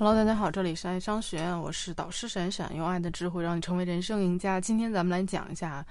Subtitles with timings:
[0.00, 4.60] Hello，大家好，这里是爱商学院，我是导师闪闪，用爱的智慧让你成为人生赢家。
[4.60, 5.84] 今天咱们来讲一下，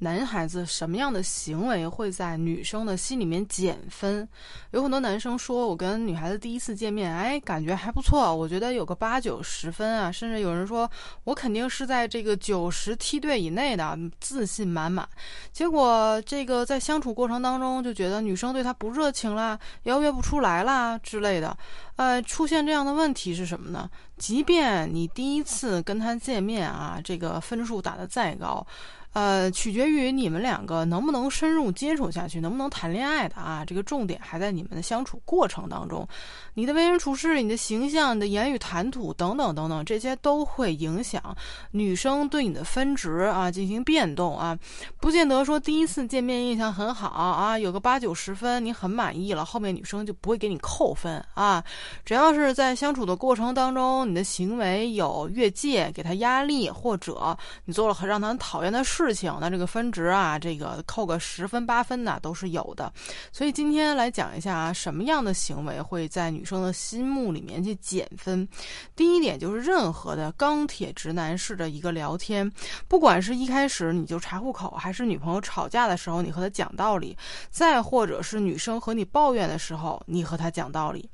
[0.00, 4.28] 男孩子什么样的行为会在女生的心里面减分？
[4.72, 10.86] 有很多男生说，我跟女孩子第一次见面，哎，感觉还不错，我觉得有个八九十分啊，甚至有人说
[11.24, 15.08] 我肯定是在这个九十梯队以内的，自信满满。
[15.52, 21.56] 结果这个在相处过程当中，就觉得女生对他不热情啦，邀约不出来啦之类的。
[21.96, 23.88] 呃，出现这样的问题是什么呢？
[24.16, 28.66] 即便你第一次跟他见面啊，这个分数打的再高。
[29.14, 33.64] 呃，取决于你们两个能不能深入接触下去，能不能谈恋爱的啊。
[33.64, 36.06] 这个重点还在你们的相处过程当中，
[36.52, 41.22] 你的为人处事、你的形象、你的言语谈吐等等等等，这些都会影响
[41.70, 44.58] 女生对你的分值啊进行变动啊。
[45.00, 51.62] 不见得说第一次见面印象很好啊，有个八九十分，你很满意了，后面女生就不会给你扣分啊。
[52.04, 59.03] 只要是在相处的过程当中，你的行为有越界，给她压力，或者你做了很让她很讨厌的事。
[59.04, 62.92] 事情那这个分值啊，这个扣个十分八分的都是有的。
[63.32, 68.48] 所以今天来讲一下啊，什么样的行为会在女生的心目里面去减分？
[68.96, 72.50] 第一点就是任何的钢铁直男式的一个聊天，
[72.88, 77.16] 不管是一开始你就查户口，还是女朋友吵架的时候你和她讲道理，
[77.50, 81.08] 再或者是女生和你抱怨的时候你和她讲道理。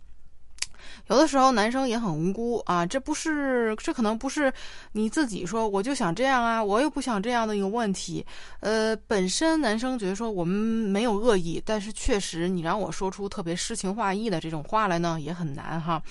[1.08, 4.52] 有的时候男生也很无辜啊，这不是，这可能不是
[4.92, 8.24] 你自己说我就想这样啊，我又不想这样的一个问题。
[8.60, 16.02] 呃，本身男生觉得说我们没有恶意，但是确实你让我说出特别诗情画意的这种话来呢，也很难哈。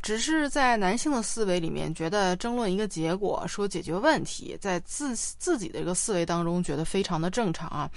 [0.00, 7.90] 只是在男性的思维里面，觉得争论一个结果，说解决问题，在自自己的一个思维当中，觉得非常的正常啊。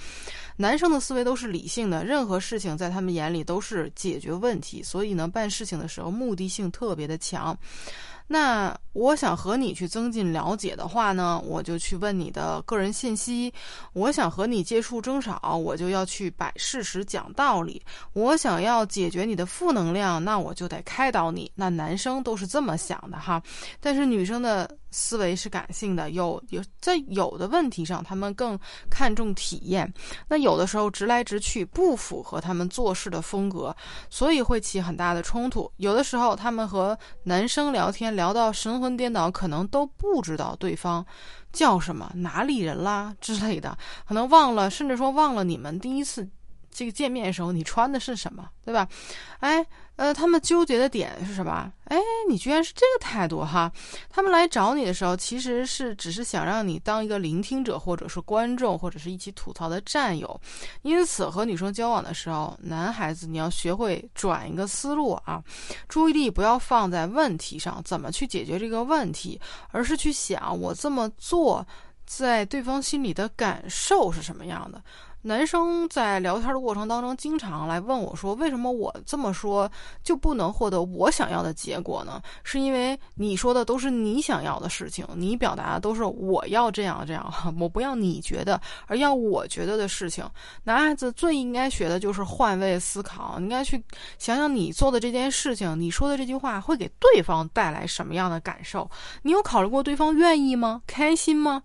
[0.56, 7.56] 男生的思维都是理性的，任何事情在他们眼里都是解决问题，所以呢，办事情的时候目的性特别的强。
[8.32, 13.52] 那我想和你去增进了解的话呢，我就去问你的个人信息；
[13.92, 17.78] 我想和你接触争吵，我就要去摆事实讲道理；
[18.14, 21.52] 我想要解决你的负能量，那我就得开导你。
[21.54, 23.42] 那男生都是这么想的哈，
[23.80, 28.58] 但是女生的思维是感性的，有有在有的问题上，他们更
[28.90, 29.90] 看重体验。
[30.28, 33.74] 那有的时候直来直去不符合他们做事的风格，
[34.10, 35.70] 所以会起很大的冲突。
[35.76, 38.32] 有的时候他们和男生聊天聊。
[38.32, 41.04] 到神魂颠倒，可能都不知道对方
[41.52, 43.76] 叫什么、哪里人啦之类的，
[44.08, 46.26] 可能忘了，甚至说忘了你们第一次。
[46.72, 48.88] 这个见面的时候，你穿的是什么，对吧？
[49.40, 49.64] 哎，
[49.96, 51.70] 呃，他们纠结的点是什么？
[51.84, 53.70] 哎，你居然是这个态度哈！
[54.08, 60.40] 他们来找你的时候，其实是只是想让你当一个聆听者，或者是观众，或者是一起吐槽的战友。
[60.80, 65.42] 因此，和女生交往的时候，男孩子你要学会转一个思路啊，
[65.88, 69.38] 注意力不要放在问题上，怎么去解决这个问题，
[69.72, 71.66] 而是去想我这么做，
[72.06, 74.82] 在对方心里的感受是什么样的。
[75.24, 79.70] 男生在聊天的过程当中，经常来问我说：“为什么我这么说
[80.02, 82.20] 就不能获得我想要的结果呢？
[82.42, 90.28] 是因为你说的都是你想要的事情，你表达的都是我要这样这样， 我不要你觉得，而要我觉得的事情。
[90.64, 93.82] 男孩子最应该学的就是换位思考，应该去
[94.18, 98.90] 想想你做的这件事情，你说的这句话会给对方带来什么样的感受？
[99.22, 100.82] 你有考虑过对方愿意吗？
[100.84, 101.62] 开心吗？”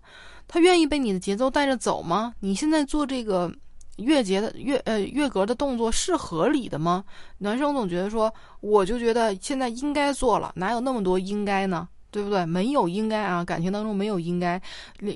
[0.48, 2.34] 他愿意被你的节奏带着走吗？
[2.40, 3.52] 你现在做这个
[3.98, 7.04] 月节的月呃月格的动作是合理的吗？
[7.38, 11.86] 男生总觉得说，我就觉得现在应该做了，哪有那么多应该呢？
[12.10, 12.44] 对不对？
[12.46, 14.60] 没有应该啊，感情当中没有应该，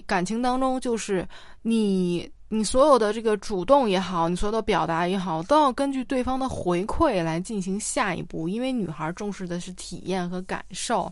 [0.06, 1.26] 感情当中就是
[1.62, 2.31] 你。
[2.54, 8.46] 你所有的这个主动也好，你所有的表达也好，都要根据对方的回馈来进行下一步。
[8.46, 11.10] 因为女孩重视的是体验和感受，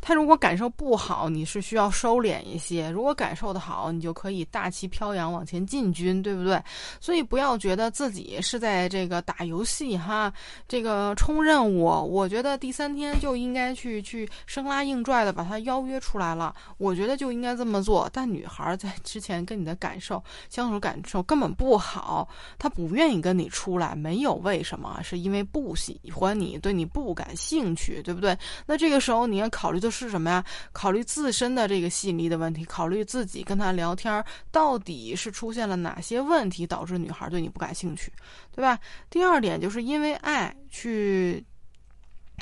[0.00, 6.58] 她如果感受不好，你是需要收敛一些；如果感受的好，你就可以大旗飘扬往前进军，对不对？
[6.98, 10.32] 所以不要觉得自己是在这个打游戏哈，
[10.66, 11.84] 这个冲任务。
[11.84, 18.08] 我觉得第三天就应该去去生拉硬拽的把他邀约出来了，我觉得就应该这么做。
[18.10, 20.77] 但女孩在之前跟你的感受相处。
[20.78, 22.28] 感受根本不好，
[22.58, 28.36] 他不愿意跟你出来，没有为什么，是因为不喜欢你，对你不感兴趣，对不对？
[28.66, 30.44] 那这个时候你要考虑的是什么呀？
[30.72, 38.12] 考虑自身的这个吸引力的问题，考虑自己跟他聊天到底是出现了哪些问题，导致女孩对你不感兴趣，
[38.54, 38.78] 对吧？
[39.10, 41.44] 第二点就是因为爱去。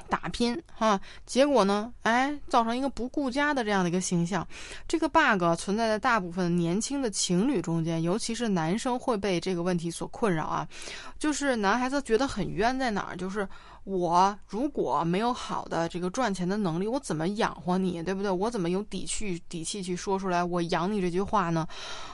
[0.08, 4.46] 打拼哈，结果呢，哎，造成一个不顾家的这样的一个形象。
[4.86, 10.66] 这个 bug 存在在大部分年轻的情侣中间，尤其是男生会被这个问题所困扰啊。
[11.18, 13.16] 就是男孩子觉得很冤在哪儿？
[13.16, 13.48] 就是
[13.84, 18.30] 我如果没有好的这个赚钱的能力，我怎么养活你，对不对？
[18.30, 21.66] 我怎么有底气底气去说出来我养你这句话呢？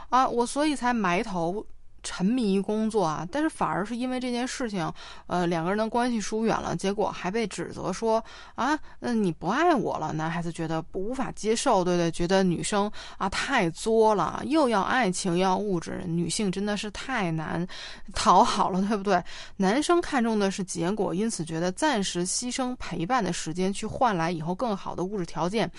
[0.09, 1.65] 啊，我所以才埋头。
[2.03, 4.93] 沉迷于工作啊，但是反而是因为这件事情，
[5.27, 8.23] 呃，两个人的关系疏远了，结果还被指责说
[8.55, 10.13] 啊，那你不爱我了。
[10.13, 17.67] 男孩子觉得无法接受，对对，觉得女生啊太作了，又要爱情要物质，女性真的是太难
[18.13, 19.23] 讨好了，对不对？
[19.57, 25.71] 男生看重的是结果，因此觉得暂时牺牲陪伴的时间去换来以后更好的物质条件，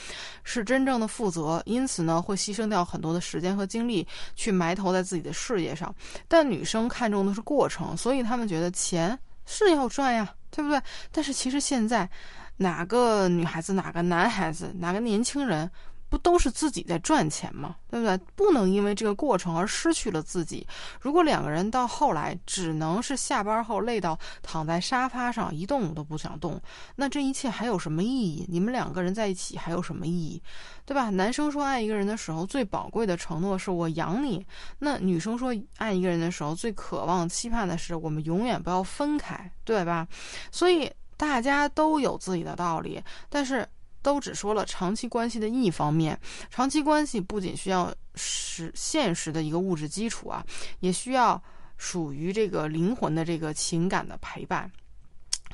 [0.43, 5.93] 是真正的负责，因此呢，会牺牲掉很多的时间和精力去埋头在自己的事业上。
[6.27, 10.81] 但女生看重的是过程，所以他们觉得钱是要赚呀，对不对？
[11.11, 12.09] 但是其实现在，
[12.57, 15.69] 哪个女孩子、哪个男孩子、哪个年轻人？
[16.13, 17.75] 不都是自己在赚钱吗？
[17.89, 18.15] 对不对？
[18.35, 20.67] 不能因为这个过程而失去了自己。
[21.01, 26.61] 如果两个人到后来只能是下班后累到躺在沙发上一动都不想动，
[26.97, 28.45] 那这一切还有什么意义？
[28.47, 30.39] 你们两个人在一起还有什么意义？
[30.85, 31.09] 对吧？
[31.09, 34.39] 男生说爱一个人的时候，最宝贵的承诺是我养你；
[34.77, 40.07] 那女生说爱一个人的时候，最渴望期盼的是我们永远不要分开，对吧？
[40.51, 43.67] 所以大家都有自己的道理，但是。
[44.03, 46.19] 都只说了长期关系的一方面，
[46.51, 50.45] 长期关系不仅需要实现实的一个物质基础啊，
[50.81, 51.41] 也需要
[51.77, 54.71] 属于这个灵魂的这个情感的陪伴。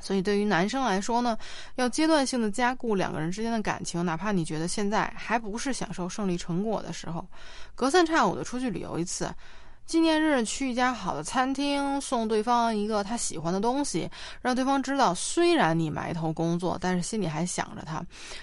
[0.01, 1.37] 所以对于男生来说呢，
[1.75, 7.25] 要阶段性的加固两个人之间的感情，哪怕你觉得现在还不是享受胜利成果的时候，
[7.75, 9.33] 隔三差五的出去旅游一次。
[9.89, 14.07] 纪念日去一家好的餐厅，送对方一个他喜欢的东西，
[14.39, 17.99] 让对方知道，虽然你埋头工作，但是心里还想着他。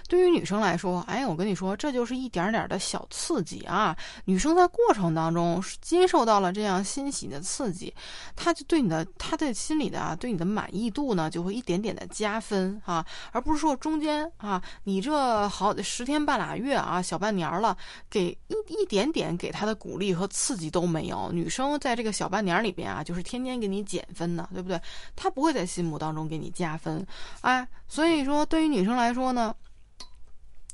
[0.08, 3.96] 对于女生来说，哎，我跟你说，这就是一点点的小刺激啊。
[4.24, 7.94] 女生在过程当中接受到了这样欣喜的刺激，
[8.34, 17.76] 她就对你的，她的心里的啊，对你的满意度呢，就会一点点的加分啊，而不是说中间啊，你这好十天半拉月啊，小半年了，
[18.10, 21.32] 给一一点点给他的鼓励和刺激都没有。
[21.36, 24.80] 女生在这个小半年里边啊，就是天天给你减分的，对不对？
[25.14, 27.06] 她不会在心目当中给你加分，
[27.42, 29.54] 哎，所以说对于女生来说呢。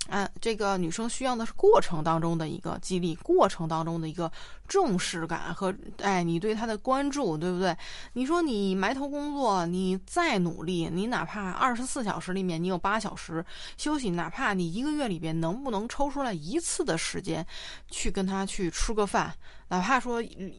[0.08, 4.30] 啊，这个女生需要的是过程当中的一个激励，过程当中的一个
[4.66, 7.74] 重视感和哎，你对她的关注，对不对？
[8.14, 13.44] 你说你埋头工作，你再努力，你哪怕二十四小时里面你有八小时
[13.78, 17.46] 休息，哪怕你一个月里边能不能抽出来一次的时间
[17.88, 19.32] 去跟她去吃个饭，
[19.68, 20.52] 哪怕说一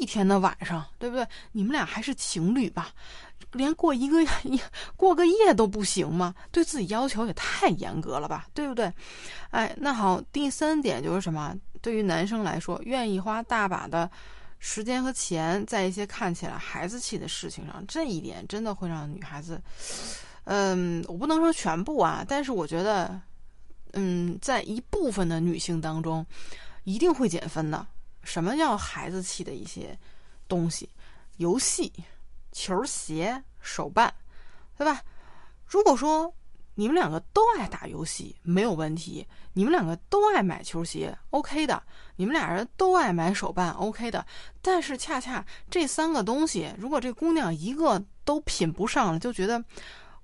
[0.00, 1.26] 一天的晚上，对不对？
[1.52, 2.90] 你们俩还是情侣吧。
[3.52, 4.60] 连过一个一
[4.96, 6.34] 过个夜都不行吗？
[6.50, 8.92] 对自己要求也太严格了吧，对不对？
[9.50, 11.56] 哎，那好，第三点就是什么？
[11.80, 14.10] 对于男生来说，愿意花大把的
[14.58, 19.62] 时间和钱在一些看起来孩子气的事情上，这一点真的会让女孩子，
[20.44, 23.20] 嗯，我不能说全部啊，但是我觉得，
[23.92, 26.26] 嗯，在一部分的女性当中，
[26.84, 27.86] 一定会减分的。
[28.24, 29.96] 什么叫孩子气的一些
[30.48, 30.88] 东西？
[31.36, 31.92] 游戏。
[32.56, 34.10] 球鞋、手办，
[34.78, 35.02] 对吧？
[35.66, 36.32] 如果说
[36.74, 39.22] 你们两个都爱打游戏，没有问题；
[39.52, 41.78] 你们两个都爱买球鞋，OK 的；
[42.16, 44.24] 你们俩人都爱买手办，OK 的。
[44.62, 49.62] 但是恰恰这三个东西，如果这姑娘一个都品不上了，就觉得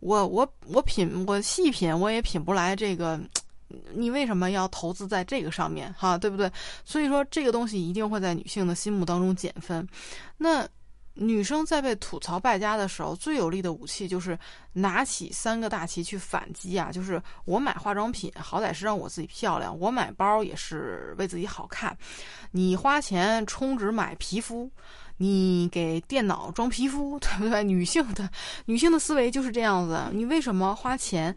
[0.01, 3.21] 我我我品我细品我也品不来这个，
[3.93, 5.93] 你为什么要投资在这个上面？
[5.99, 6.51] 哈，对不对？
[6.83, 9.87] 所以说这个东西一定会在女性的心目当中减分。
[10.39, 10.67] 那。
[11.15, 14.39] 女生在被吐槽败家的时候，最有力的武器就是
[14.73, 16.91] 拿起三个大旗去反击啊！
[16.91, 21.95] 就是我买化妆品，好歹是让我自己漂亮；我买包也是为自己好看。
[22.53, 24.71] 你花钱充值买皮肤，
[25.19, 27.63] 你给电脑装皮肤， 对不对？
[27.63, 28.29] 女性的
[28.65, 30.01] 女性的思维就是这样子。
[30.13, 31.35] 你为什么花钱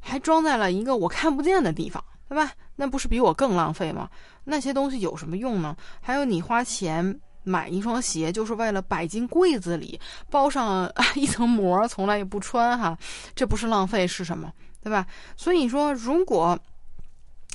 [0.00, 2.50] 还装在了一个我看不见的地方，对吧？
[2.76, 4.08] 那不是比我更浪费吗？
[4.44, 5.76] 那些东西有什么用呢？
[6.00, 7.20] 还有你花钱。
[7.44, 12.96] 买一双鞋就是为了摆进柜子里，包上一层膜，从来也不穿哈，
[13.34, 14.52] 这不是浪费是什么？
[14.82, 15.06] 对吧？
[15.36, 16.58] 所以说，如果，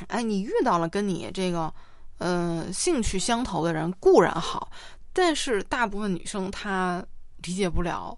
[0.07, 1.73] 哎，你遇到了跟你这个，
[2.19, 4.71] 嗯，兴趣相投的人固然好，
[5.13, 7.05] 但是大部分女生她
[7.43, 8.17] 理解不了，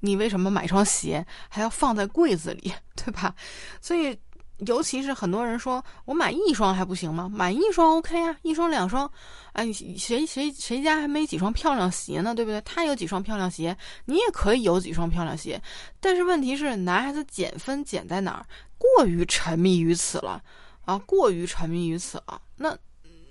[0.00, 3.34] 你为什么买双鞋还要放在柜子里，对吧？
[3.80, 4.18] 所以。
[4.66, 7.30] 尤其是很多人说我买一双还不行吗？
[7.32, 9.10] 买一双 OK 啊，一双两双，
[9.52, 12.34] 哎，谁谁谁家还没几双漂亮鞋呢？
[12.34, 12.60] 对不对？
[12.62, 15.60] 他有几双漂亮鞋，你也可以有几双漂亮鞋。
[16.00, 18.46] 但是问题是，男孩子减分减在哪儿？
[18.78, 20.42] 过于沉迷于此了
[20.84, 22.40] 啊，过于沉迷于此了。
[22.56, 22.76] 那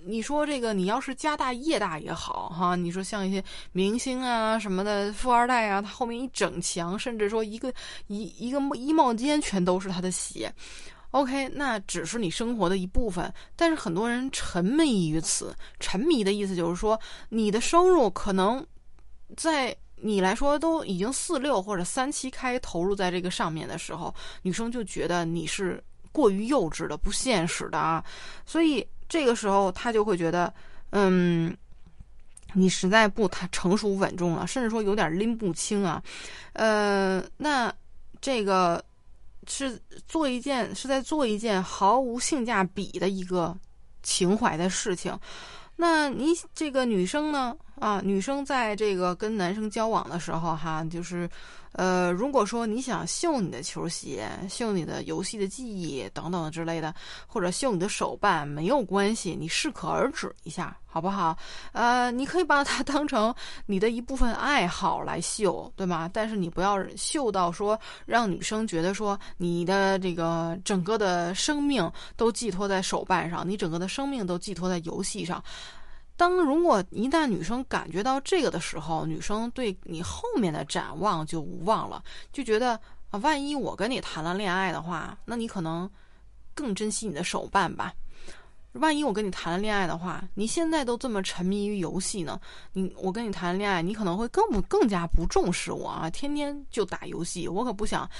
[0.06, 2.74] 你说这个，你要是家大业大也好哈。
[2.76, 3.42] 你说像一些
[3.72, 7.72] 明星啊什么的，富二代啊，他后面一整墙，甚至说一个
[8.06, 10.50] 一一个衣帽间全都是他的鞋。
[11.12, 15.56] OK，那只是你生活的一部分，但是很多人沉迷于此。
[15.80, 17.00] 沉迷的意思就是说，
[17.30, 18.64] 你的收入可能
[19.34, 28.04] 在你来说都已经四六或者三七开投入在这个上面的时候，女生就觉得你是过于幼稚的、不现实的啊。
[28.44, 30.52] 所以这个时候，她就会觉得，
[30.90, 31.56] 嗯，
[32.52, 36.02] 你实在不太成熟稳重了，甚至说有点拎不清啊。
[36.52, 37.74] 呃，那
[38.20, 38.84] 这个。
[39.48, 43.56] 是做一件是在做一件毫无性价比的一个
[44.02, 45.18] 情怀的事情，
[45.76, 47.56] 那你这个女生呢？
[47.80, 51.28] 啊，女生在这个跟男生交往的时候，哈，就是。
[51.78, 56.92] 呃，如果说你想秀你的球鞋、秀你的游戏的记忆等等之类的，
[57.28, 61.38] 或者秀你的手办，没有关系，你适可而止一下，好不好？
[61.70, 63.32] 呃，你可以把它 当成
[63.66, 66.10] 你的一部分爱好来秀，对吗？
[66.12, 75.40] 但是你不要秀到说让女生觉得说你的这个整个的生命都寄托在手办上，你整个的生命都寄托在游戏上。
[76.18, 82.78] 当如果一旦女生感觉到这个的时候，女生对你后面的展望就无望了，就觉得
[83.10, 85.88] 啊，万一我跟你谈了恋爱的话，那你可能
[86.54, 87.94] 更珍惜你的手办吧。
[88.72, 92.40] 万一我跟你谈了恋爱的话，你现在都这么沉迷于游戏呢，
[92.72, 98.10] 你我跟你谈恋爱，你可能会更不更加不重视我啊，天天就打游戏，我可不想。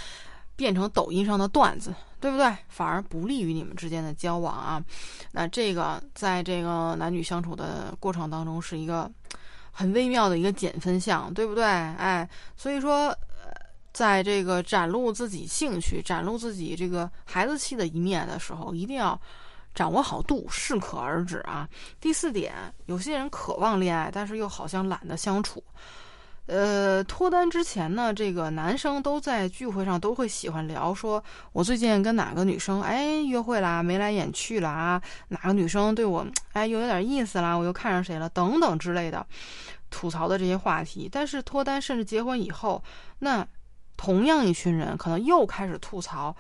[0.59, 2.53] 变成抖音上的段子，对不对？
[2.69, 4.83] 反而不利于你们之间的交往啊。
[5.31, 9.09] 那这个在这个男女相处的过程当中，是一个
[9.71, 11.63] 很微妙的一个减分项，对不对？
[11.63, 13.17] 哎，所以说，
[13.93, 19.19] 在这个展露自己兴趣、展露自己这个孩子气的一面的时候，一定要
[19.77, 21.69] 掌握好度，适可而止啊。
[22.01, 22.53] 第四点，
[22.87, 25.63] 有些人渴望恋爱，但是又好像懒得相处。
[26.49, 39.27] 呃，脱单之前呢，这个男生都在聚会上都会喜欢聊，说我最近跟哪个女生哎约会啦，眉来眼去啦啊，哪个女生对我哎又有点意思啦，我又看上谁了等等之类的，
[39.91, 41.07] 吐槽的这些话题。
[41.13, 42.83] 但是脱单甚至结婚以后，
[43.19, 43.47] 那
[43.99, 46.35] 同样一群人可能又开始吐槽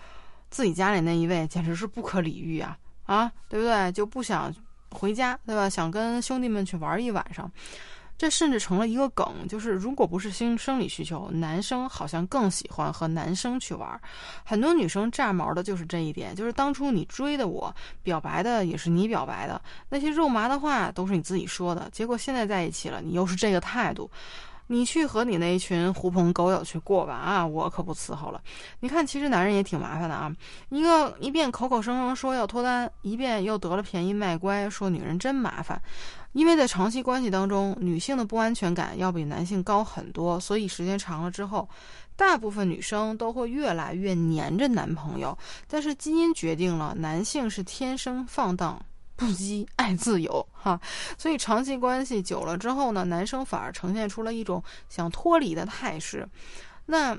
[0.49, 3.93] 自己家里那一位，简直是不可理喻啊啊，对不对？
[3.93, 4.51] 就不想
[4.93, 5.69] 回家，对吧？
[5.69, 7.53] 想跟兄弟们去玩一晚上。
[8.19, 13.89] 这甚至成了一个梗，就是如果不是生生理需求，男生好像更喜欢和男生去玩。
[14.45, 24.11] 很多女生炸毛的就是这一点，就是当初你追的我，表白的也是你表白的，那些肉麻的话都是你自己说的，结果现在在一起了，你又是这个态度。
[24.71, 28.39] 你去和你那一群狐朋狗友去过吧啊，我可不伺候了。
[28.81, 30.31] 你看，其实男人也挺麻烦的啊，
[30.69, 35.81] 一个一遍口口声声说要脱单，一遍又得了便宜卖乖，说女人真麻烦。
[36.33, 41.69] 因为在长期关系当中，女性的不安全感要比男性高很多，所以时间长了之后，
[42.17, 45.37] 大部分女生都会越来越黏着男朋友。
[45.67, 48.81] 但是基因决定了，男性是天生放荡。
[49.17, 50.81] 不羁爱自由，哈，
[51.19, 56.25] 所以长期关系久了之后呢，男生反而呈现出了一种想脱离的态势。
[56.87, 57.19] 那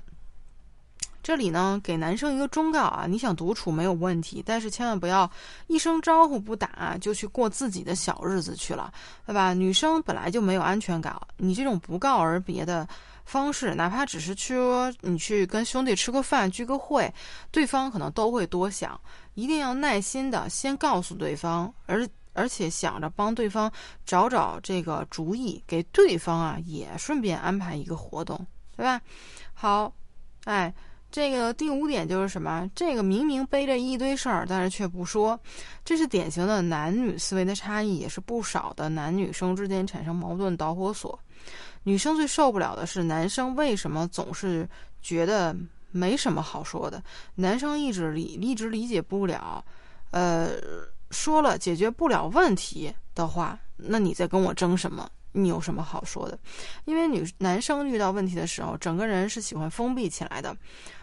[1.29, 5.29] 这里呢，给男生一个忠告啊，你想独处没有问题，但是千万不要
[5.67, 8.91] 一声招呼不打就去过自己的小日子去了，
[9.27, 9.53] 对吧？
[9.53, 12.87] 女生本来就没有安全感，你这种不告而别的
[13.25, 17.13] 方式，哪怕只是去说你去跟兄弟吃个饭、聚个会，
[17.51, 18.99] 对方可能都会多想。
[19.35, 23.71] 一定要耐心的先告诉对方，而而且想着帮对方
[24.03, 28.43] 找找这个主意，给对方啊也顺便安排一个活动，
[28.75, 28.99] 对吧？
[29.53, 29.93] 好，
[30.45, 30.73] 哎，
[31.11, 32.69] 这个第五点就是什么？
[32.75, 35.39] 这个明明背着一堆事儿，但是却不说，
[35.83, 41.19] 这是典型的男女思维的差异，也是不少的男女生之间产生矛盾导火索。
[41.83, 44.67] 女生最受不了的是男生为什么总是
[45.01, 45.55] 觉得。
[45.91, 47.01] 没什么好说的，
[47.33, 49.65] 男生一直理一直理解不了，
[50.11, 50.51] 呃，
[51.09, 55.09] 说了解决不了问题的话，那你在跟我争什么？
[55.33, 56.37] 你有什么好说的？
[56.85, 60.55] 因为女男生遇到问题的时候，整个人是喜欢封闭起来的，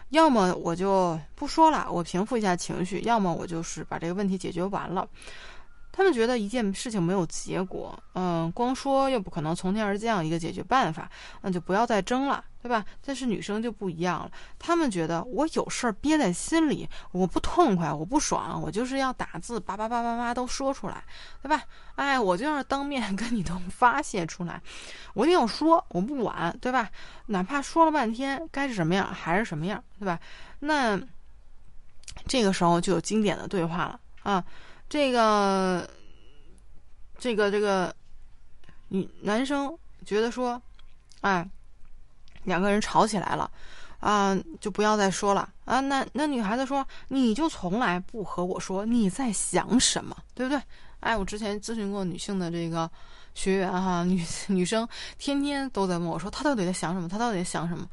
[0.09, 5.07] 要么我就不说了，我平复一下情绪；要么我就是把这个问题解决完了。
[5.91, 11.09] 他们觉得一件事情没有结果，嗯，光说又不可能从天而降一个解决办法，
[11.41, 12.85] 那就不要再争了，对吧？
[13.03, 21.03] 但是女生就不一样了，他们觉得我有事儿憋在心里，我不痛快，我不爽，我就是要打字，叭叭叭叭叭都说出来，
[21.41, 21.63] 对吧？
[21.95, 24.61] 哎，我就要当面跟你都发泄出来，
[25.15, 26.87] 我一定要说，我不管，对吧？
[27.25, 30.19] 哪怕说了半天，该是什么样还是什么样，对吧？
[30.59, 30.99] 那
[32.27, 34.43] 这个时候就有经典的对话了啊。
[34.89, 35.89] 这个，
[37.17, 37.93] 这个，这个
[38.87, 40.61] 女男生觉得说，
[41.21, 41.47] 哎，
[42.43, 43.51] 两个人吵起来了，
[43.99, 45.79] 啊，就不要再说了啊。
[45.81, 50.61] 那那女孩子说，你就从来不和我说你在想什么，对不对？
[51.01, 52.89] 哎，我之前咨询过女性的这个
[53.33, 57.09] 学员哈，女 女生天天都在问我说，她到底在想什么？
[57.09, 57.85] 她到底在想什么？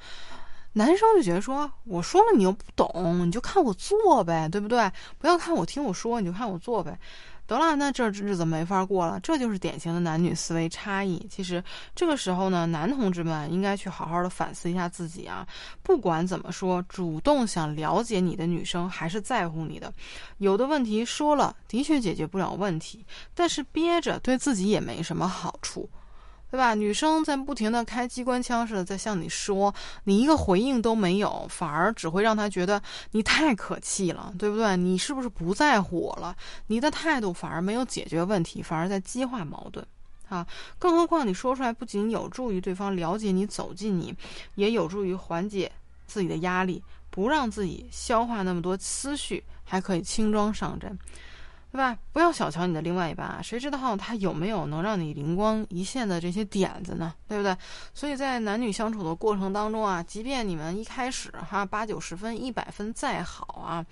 [0.74, 4.90] 男生就觉得说，我说了你又不懂，你就看我做呗，对不对？
[5.18, 6.98] 不要看我听我说，你就看我做呗。
[7.46, 9.20] 得了，那这日子没法过了。
[9.20, 11.24] 这就是典型的男女思维差异。
[11.30, 11.62] 其实
[11.94, 15.46] 这个时候呢，男同志们应该去好好的反思一下自己啊。
[15.82, 19.92] 不管怎么说，主动想了解你的女生还是在乎你的。
[20.38, 23.04] 有的问题说了的确解决不了问题，
[23.34, 25.88] 但是憋着对自己也没什么好处。
[26.54, 26.72] 对吧？
[26.72, 32.80] 女生在不停的开机关枪似的在向你说，你一个回应都没有，反而只会让他觉得
[33.10, 34.76] 你太可气了，对不对？
[34.76, 36.36] 你是不是不在乎我了？
[36.68, 39.84] 你的态度反而没有解决问题，反而在激化矛盾
[40.28, 40.46] 啊！
[40.78, 44.14] 更何况你说出来不仅有助于对方了解你、走近你，
[44.54, 45.72] 也有助于缓解
[46.06, 46.80] 自己的压力，
[47.10, 50.96] 不让自己消化那么多思绪，还可以轻装上阵。
[51.74, 51.98] 对吧？
[52.12, 57.12] 不要小瞧你的另外一半啊，谁知道他有没有能让你灵光一现的这些点子呢？
[57.26, 57.56] 对不对？
[57.92, 63.84] 所以在男女相处的过程当中啊，即便你们一开始哈八九十分、一百分再好啊，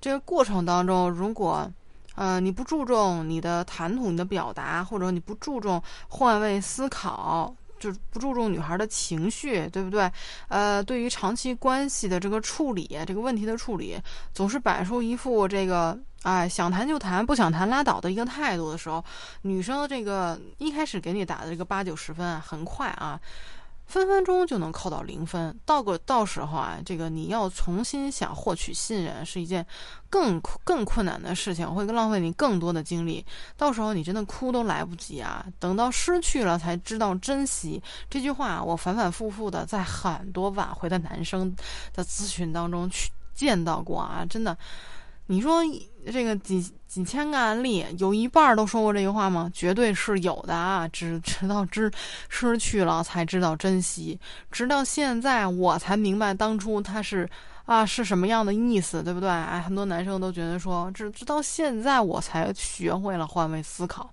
[0.00, 1.70] 这个过程当中，如果
[2.14, 7.54] 呃你不注重你的谈吐、你的表达，或者你不注重换位思考。
[7.78, 10.10] 就是不注重女孩的情绪，对不对？
[10.48, 14.00] 呃，对于长期关系的这个处理，这个问题的处理，
[14.32, 19.04] 总是摆出一副这个哎想谈就谈，不想谈拉倒的一个态度的时候，
[19.42, 23.20] 女生的这个一开始给你打的这个八九十分，很快啊。
[23.88, 29.66] 分分钟就能扣到零分，到个到时候啊，这个你要重新想获取信任是一件
[30.10, 33.24] 更更困难的事情，会浪费你更多的精力。
[33.56, 35.44] 到时候你真的哭都来不及啊！
[35.58, 41.56] 等到失去了才知道珍惜，这句话我反反复复的在很多挽回的男生
[41.94, 44.56] 的咨询当中去见到过啊，真的。
[45.30, 45.60] 你说
[46.10, 49.50] 这个几几千个案例，有一半都说过这句话吗？
[49.52, 50.88] 绝对是有的啊！
[50.88, 51.90] 只直到知
[52.30, 54.18] 失去了才知道珍惜，
[54.50, 57.28] 直到现在我才明白当初他是
[57.66, 59.28] 啊是什么样的意思，对不对？
[59.28, 64.10] 哎，很多男生都觉得说，直直到现在我才学会了换位思考。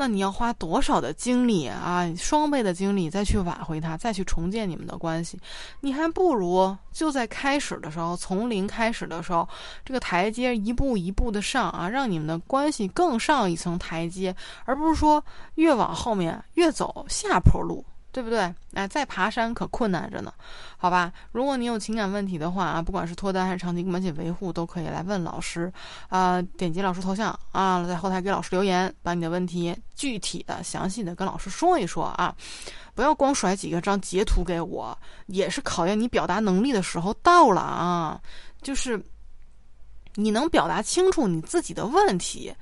[0.00, 2.10] 那你要花多少的精力啊？
[2.16, 5.38] 双倍的精力再去挽回他，再去重建你们的关系，
[5.80, 9.46] 你还不如就在开始的时候，从零开始的时候，
[9.84, 14.34] 这个台阶一步一步的上啊，让你们的关系更上一层台阶，
[14.64, 15.22] 而不是说
[15.56, 17.84] 越往后面越走下坡路。
[18.12, 18.52] 对不对？
[18.74, 20.32] 哎，再爬山可困难着呢，
[20.76, 21.12] 好吧？
[21.32, 25.72] 如果你有情感问题的话啊，不管是脱单还是长期关系维护，都可以来问老师
[26.08, 26.42] 啊。
[26.42, 32.34] 点击老师头像啊，在后台给老师留言，把你的问题具体的、详细的跟老师说一说啊。
[32.94, 34.96] 不要光甩几个张截图给我，
[35.26, 38.20] 也是考验你表达能力的时候到了啊。
[38.60, 39.02] 就是
[40.16, 42.52] 你能表达清楚你自己的问题。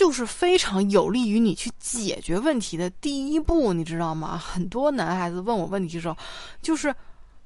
[0.00, 4.38] 就是非常有利于你去解决问题的第一步，你知道吗？
[4.42, 6.16] 很多男孩子问我问题的时候，
[6.62, 6.94] 就是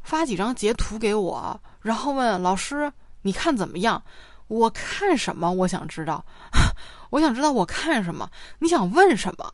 [0.05, 4.01] 发几张截图给我，然后问老师你看怎么样？
[4.47, 5.51] 我看什么？
[5.51, 6.25] 我想知道，
[7.11, 8.31] 我想知道我看什么？
[8.61, 9.53] 你想问什么？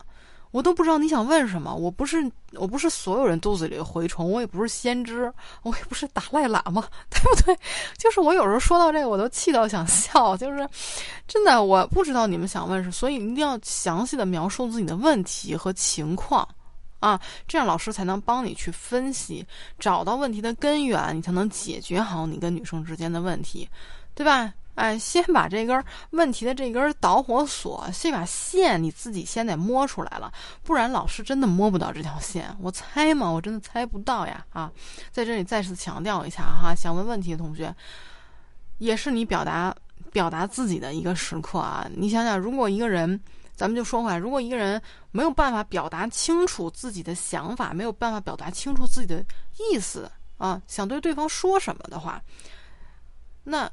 [0.51, 1.73] 我都不知道你想问什么。
[1.73, 5.31] 我不是我不是所有人肚子里的蛔虫，我也不是先知，
[5.63, 7.57] 我也不是达赖喇嘛，对不对？
[7.97, 10.35] 就是我有时候说到这个，我都气到想笑。
[10.37, 10.67] 就是
[11.27, 16.47] 真的，我不知道你们想问什么，所以一定要详细的描述自己的问题和情况
[16.99, 19.45] 啊，这样老师才能帮你去分析，
[19.79, 23.67] 找到问题的根源，你才能解决好你跟女生之间的问题，
[24.13, 24.53] 对吧？
[24.75, 30.31] 哎，先把这根问题的这根导火索，先把线你自己先得摸出来了，
[30.63, 32.55] 不然老师真的摸不到这条线。
[32.59, 34.43] 我猜嘛，我真的猜不到呀！
[34.51, 34.71] 啊，
[35.11, 37.75] 在这里再次强调一下哈，想问问题的同学，
[38.77, 39.75] 也是你表达
[40.11, 41.87] 表达自己的一个时刻啊。
[41.93, 43.19] 你想想，如果一个人，
[43.53, 49.23] 咱们就说回来，如果一个人没有办法表达清楚自己的想法，没有办法表达清楚自己的
[49.59, 52.19] 意思啊，想对对方说什么的话，
[53.43, 53.69] 那。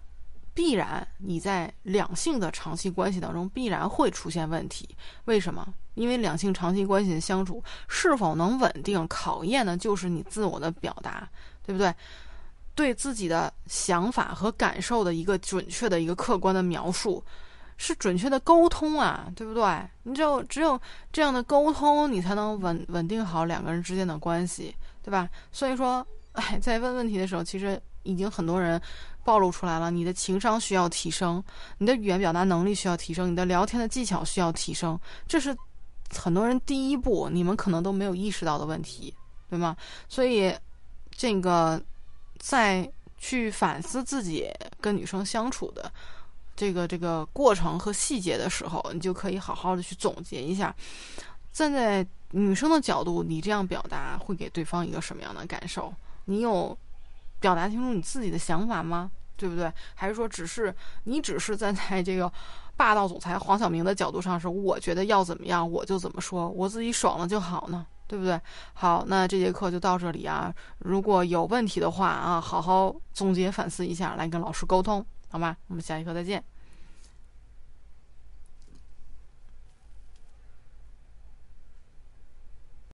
[0.58, 4.88] 必然你在两性的长期关系当中必然会出现问题。
[5.26, 5.64] 为什么？
[5.94, 11.28] 因为两性长期关系的相处是否能稳定，考验的就是你自我的表达，
[11.64, 11.94] 对不对？
[12.74, 17.22] 对自己的想法和感受的一个准确的一个客观的描述，
[17.76, 19.88] 是准确的沟通啊，对不对？
[20.02, 20.80] 你只有只有
[21.12, 25.30] 这样的沟通，你才能稳稳定好两个人之间的关系，对吧？
[25.52, 27.80] 所以说，哎，在问问题的时候，其实。
[28.04, 28.80] 已经很多人
[29.28, 31.44] 暴露出来了，你的情商需要提升，
[31.76, 35.54] 你的语言表达能力需要提升，你的聊天的技巧需要提升，这是
[36.16, 39.12] 很多人第一步，你们可能都没有意识到的问题，
[39.50, 39.76] 对吗？
[40.08, 40.50] 所以，
[41.10, 41.78] 这个
[42.38, 44.48] 在去反思自己
[44.80, 45.92] 跟女生相处的
[46.56, 50.74] 这个这个过程和细节的时候，你就可以好好的去总结一下，
[51.52, 55.92] 站在女生的角度，你这样表达会给对方一个什么样的感受？
[56.24, 56.74] 你有？
[57.40, 59.08] 表达清楚你自己的想法吗？
[59.38, 59.72] 对不对？
[59.94, 60.74] 还是说只是
[61.04, 62.30] 你只是站在这个
[62.76, 67.86] 霸道总裁黄晓明的角度上，是我觉得要怎么样我就怎么说，我自己爽了就好呢？
[68.08, 68.40] 对不对？
[68.74, 70.52] 好，那这节课就到这里啊。
[70.80, 75.56] 如果有问题的话啊，好好总结反思一下，来跟老师沟通，好吗？
[75.68, 76.42] 我们下一课再见。